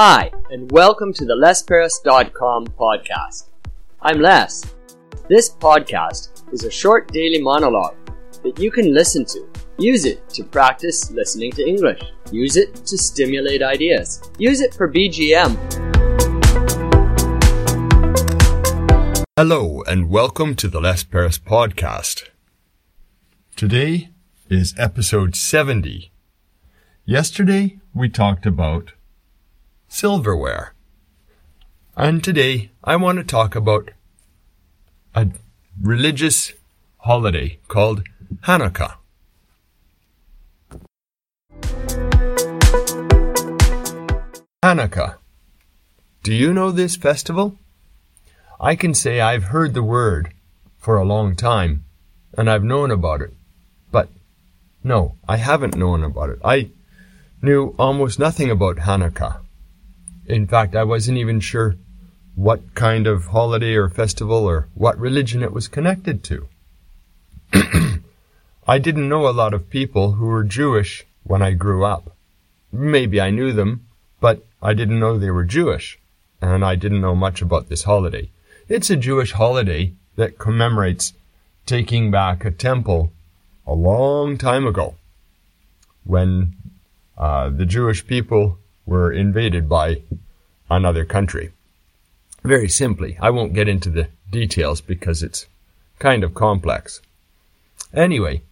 Hi, 0.00 0.30
and 0.52 0.70
welcome 0.70 1.12
to 1.14 1.24
the 1.24 1.34
LesPerras.com 1.34 2.68
podcast. 2.68 3.46
I'm 4.00 4.20
Les. 4.20 4.62
This 5.28 5.50
podcast 5.50 6.44
is 6.52 6.62
a 6.62 6.70
short 6.70 7.12
daily 7.12 7.42
monologue 7.42 7.96
that 8.44 8.60
you 8.60 8.70
can 8.70 8.94
listen 8.94 9.24
to. 9.24 9.44
Use 9.76 10.04
it 10.04 10.28
to 10.28 10.44
practice 10.44 11.10
listening 11.10 11.50
to 11.50 11.66
English. 11.66 12.00
Use 12.30 12.56
it 12.56 12.76
to 12.86 12.96
stimulate 12.96 13.60
ideas. 13.60 14.22
Use 14.38 14.60
it 14.60 14.72
for 14.72 14.88
BGM. 14.88 15.56
Hello, 19.36 19.82
and 19.88 20.08
welcome 20.08 20.54
to 20.54 20.68
the 20.68 20.80
Les 20.80 21.02
Perras 21.02 21.40
podcast. 21.40 22.28
Today 23.56 24.10
is 24.48 24.76
episode 24.78 25.34
70. 25.34 26.12
Yesterday, 27.04 27.80
we 27.92 28.08
talked 28.08 28.46
about 28.46 28.92
silverware. 29.88 30.74
And 31.96 32.22
today 32.22 32.70
I 32.84 32.96
want 32.96 33.18
to 33.18 33.24
talk 33.24 33.56
about 33.56 33.90
a 35.14 35.28
religious 35.80 36.52
holiday 36.98 37.58
called 37.68 38.04
Hanukkah. 38.42 38.94
Hanukkah. 44.62 45.16
Do 46.22 46.34
you 46.34 46.52
know 46.52 46.70
this 46.70 46.96
festival? 46.96 47.56
I 48.60 48.76
can 48.76 48.92
say 48.92 49.20
I've 49.20 49.44
heard 49.44 49.72
the 49.72 49.82
word 49.82 50.34
for 50.76 50.96
a 50.96 51.04
long 51.04 51.34
time 51.34 51.84
and 52.36 52.50
I've 52.50 52.64
known 52.64 52.90
about 52.90 53.22
it. 53.22 53.32
But 53.90 54.10
no, 54.84 55.16
I 55.28 55.38
haven't 55.38 55.76
known 55.76 56.04
about 56.04 56.30
it. 56.30 56.38
I 56.44 56.70
knew 57.40 57.74
almost 57.78 58.18
nothing 58.18 58.50
about 58.50 58.76
Hanukkah. 58.78 59.40
In 60.28 60.46
fact, 60.46 60.76
I 60.76 60.84
wasn't 60.84 61.16
even 61.16 61.40
sure 61.40 61.76
what 62.34 62.74
kind 62.74 63.06
of 63.06 63.26
holiday 63.26 63.74
or 63.74 63.88
festival 63.88 64.44
or 64.44 64.68
what 64.74 64.98
religion 64.98 65.42
it 65.42 65.52
was 65.52 65.68
connected 65.68 66.22
to. 66.24 66.48
I 68.68 68.78
didn't 68.78 69.08
know 69.08 69.26
a 69.26 69.32
lot 69.32 69.54
of 69.54 69.70
people 69.70 70.12
who 70.12 70.26
were 70.26 70.44
Jewish 70.44 71.06
when 71.24 71.40
I 71.40 71.52
grew 71.52 71.82
up. 71.84 72.14
Maybe 72.70 73.18
I 73.18 73.30
knew 73.30 73.52
them, 73.52 73.86
but 74.20 74.44
I 74.62 74.74
didn't 74.74 75.00
know 75.00 75.18
they 75.18 75.30
were 75.30 75.44
Jewish, 75.44 75.98
and 76.42 76.62
I 76.62 76.74
didn't 76.74 77.00
know 77.00 77.14
much 77.14 77.40
about 77.40 77.70
this 77.70 77.84
holiday. 77.84 78.28
It's 78.68 78.90
a 78.90 78.96
Jewish 78.96 79.32
holiday 79.32 79.94
that 80.16 80.38
commemorates 80.38 81.14
taking 81.64 82.10
back 82.10 82.44
a 82.44 82.50
temple 82.50 83.12
a 83.66 83.72
long 83.72 84.36
time 84.36 84.66
ago 84.66 84.96
when 86.04 86.54
uh, 87.16 87.48
the 87.48 87.64
Jewish 87.64 88.06
people 88.06 88.58
were 88.88 89.12
invaded 89.12 89.68
by 89.68 90.02
another 90.70 91.04
country. 91.04 91.52
Very 92.42 92.68
simply, 92.68 93.18
I 93.20 93.30
won't 93.30 93.52
get 93.52 93.68
into 93.68 93.90
the 93.90 94.08
details 94.30 94.80
because 94.80 95.22
it's 95.22 95.46
kind 95.98 96.24
of 96.24 96.34
complex. 96.34 97.02
Anyway, 97.92 98.42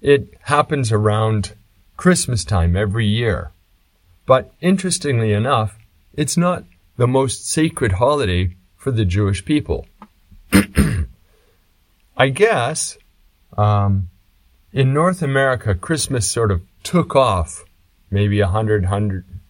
it 0.00 0.34
happens 0.42 0.92
around 0.92 1.52
Christmas 1.96 2.44
time 2.44 2.76
every 2.76 3.06
year. 3.06 3.50
But 4.24 4.52
interestingly 4.60 5.32
enough, 5.32 5.78
it's 6.14 6.36
not 6.36 6.64
the 6.96 7.06
most 7.06 7.48
sacred 7.48 7.92
holiday 7.92 8.56
for 8.76 8.90
the 8.90 9.04
Jewish 9.04 9.44
people. 9.44 9.86
I 12.16 12.28
guess 12.30 12.96
um, 13.58 14.08
in 14.72 14.94
North 14.94 15.22
America, 15.22 15.74
Christmas 15.74 16.30
sort 16.30 16.50
of 16.50 16.62
took 16.82 17.14
off 17.14 17.64
maybe 18.10 18.40
a 18.40 18.46
hundred, 18.46 18.86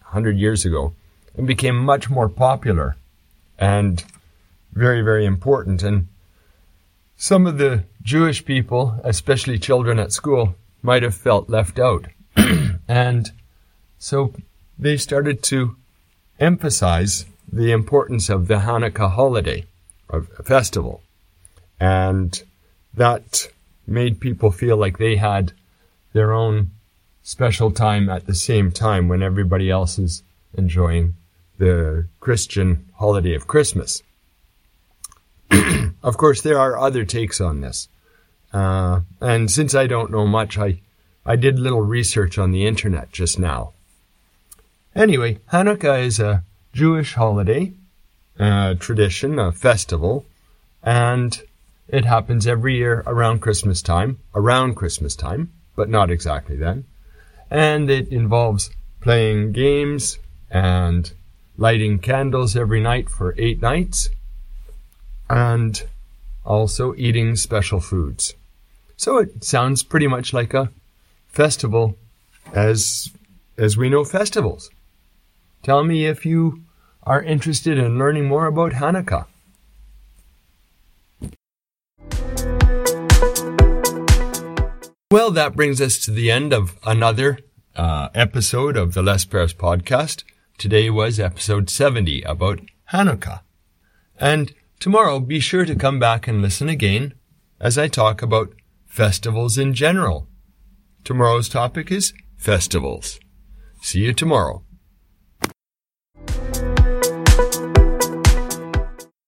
hundred, 0.07 0.31
hundred 0.31 0.39
years 0.39 0.65
ago 0.65 0.93
and 1.35 1.45
became 1.45 1.77
much 1.77 2.09
more 2.09 2.29
popular 2.29 2.95
and 3.59 4.03
very, 4.73 5.01
very 5.01 5.25
important. 5.25 5.83
And 5.83 6.07
some 7.15 7.47
of 7.47 7.57
the 7.57 7.83
Jewish 8.01 8.45
people, 8.45 8.99
especially 9.03 9.59
children 9.59 9.99
at 9.99 10.11
school, 10.11 10.55
might 10.81 11.03
have 11.03 11.15
felt 11.15 11.49
left 11.49 11.79
out. 11.79 12.07
and 12.87 13.31
so 13.97 14.33
they 14.77 14.97
started 14.97 15.43
to 15.43 15.75
emphasize 16.39 17.25
the 17.51 17.71
importance 17.71 18.29
of 18.29 18.47
the 18.47 18.57
Hanukkah 18.57 19.11
holiday, 19.11 19.65
of 20.09 20.27
festival. 20.43 21.01
And 21.79 22.41
that 22.93 23.47
made 23.85 24.19
people 24.19 24.51
feel 24.51 24.77
like 24.77 24.97
they 24.97 25.15
had 25.15 25.53
their 26.13 26.33
own 26.33 26.71
special 27.27 27.71
time 27.71 28.07
at 28.07 28.25
the 28.25 28.33
same 28.33 28.71
time 28.71 29.09
when 29.09 29.21
everybody 29.21 29.69
else 29.69 29.99
is 29.99 30.23
enjoying 30.53 31.13
the 31.57 32.07
Christian 32.21 32.85
holiday 32.95 33.33
of 33.35 33.47
Christmas. 33.47 34.01
of 36.03 36.15
course, 36.15 36.41
there 36.41 36.57
are 36.57 36.77
other 36.77 37.03
takes 37.03 37.41
on 37.41 37.59
this. 37.59 37.89
Uh, 38.53 39.01
and 39.19 39.51
since 39.51 39.75
I 39.75 39.87
don't 39.87 40.09
know 40.09 40.25
much, 40.25 40.57
I, 40.57 40.79
I 41.25 41.35
did 41.35 41.57
a 41.57 41.61
little 41.61 41.81
research 41.81 42.37
on 42.37 42.51
the 42.51 42.65
internet 42.65 43.11
just 43.11 43.37
now. 43.37 43.73
Anyway, 44.95 45.39
Hanukkah 45.51 46.01
is 46.01 46.21
a 46.21 46.43
Jewish 46.71 47.15
holiday, 47.15 47.73
a 48.39 48.75
tradition, 48.79 49.37
a 49.37 49.51
festival, 49.51 50.23
and 50.81 51.41
it 51.89 52.05
happens 52.05 52.47
every 52.47 52.77
year 52.77 53.03
around 53.05 53.41
Christmas 53.41 53.81
time, 53.81 54.17
around 54.33 54.75
Christmas 54.75 55.13
time, 55.13 55.51
but 55.75 55.89
not 55.89 56.09
exactly 56.09 56.55
then 56.55 56.85
and 57.49 57.89
it 57.89 58.09
involves 58.09 58.71
playing 59.01 59.51
games 59.51 60.19
and 60.49 61.11
lighting 61.57 61.99
candles 61.99 62.55
every 62.55 62.81
night 62.81 63.09
for 63.09 63.33
eight 63.37 63.61
nights 63.61 64.09
and 65.29 65.83
also 66.45 66.93
eating 66.95 67.35
special 67.35 67.79
foods. 67.79 68.33
So 68.95 69.17
it 69.17 69.43
sounds 69.43 69.83
pretty 69.83 70.07
much 70.07 70.33
like 70.33 70.53
a 70.53 70.71
festival 71.27 71.95
as 72.53 73.11
as 73.57 73.75
we 73.75 73.89
know 73.89 74.03
festivals. 74.03 74.69
Tell 75.63 75.83
me 75.83 76.05
if 76.05 76.25
you 76.25 76.63
are 77.03 77.21
interested 77.21 77.77
in 77.77 77.97
learning 77.97 78.25
more 78.27 78.45
about 78.45 78.73
Hanukkah. 78.73 79.25
Well, 85.09 85.31
that 85.31 85.55
brings 85.55 85.79
us 85.79 85.99
to 85.99 86.11
the 86.11 86.29
end 86.29 86.51
of 86.51 86.77
another 86.83 87.39
uh, 87.77 88.09
episode 88.13 88.75
of 88.75 88.93
the 88.93 89.01
Les 89.01 89.23
Perras 89.23 89.55
podcast. 89.55 90.25
Today 90.57 90.89
was 90.89 91.17
episode 91.17 91.69
70 91.69 92.23
about 92.23 92.59
Hanukkah. 92.91 93.39
And 94.19 94.53
tomorrow, 94.81 95.21
be 95.21 95.39
sure 95.39 95.63
to 95.63 95.75
come 95.75 95.97
back 95.97 96.27
and 96.27 96.41
listen 96.41 96.67
again 96.67 97.13
as 97.57 97.77
I 97.77 97.87
talk 97.87 98.21
about 98.21 98.53
festivals 98.85 99.57
in 99.57 99.73
general. 99.73 100.27
Tomorrow's 101.05 101.47
topic 101.47 101.89
is 101.89 102.11
festivals. 102.35 103.17
See 103.81 103.99
you 103.99 104.11
tomorrow. 104.11 104.65